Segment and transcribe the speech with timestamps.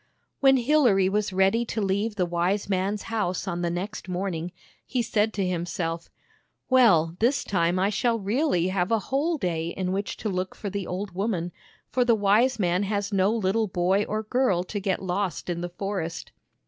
[0.39, 4.51] When Hilary was ready to leave the wise man's house on the next morning,
[4.83, 6.09] he said to himself:"
[6.71, 10.71] WeU, this time I shall really have a whole day in which to look for
[10.71, 11.51] the old woman,
[11.91, 15.69] for the wise man has no little hoy or girl to get lost in the
[15.69, 16.31] forest."